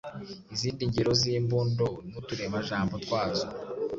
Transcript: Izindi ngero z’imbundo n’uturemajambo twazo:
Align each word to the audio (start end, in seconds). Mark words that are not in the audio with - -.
Izindi 0.53 0.81
ngero 0.89 1.11
z’imbundo 1.19 1.85
n’uturemajambo 2.09 2.93
twazo: 3.05 3.45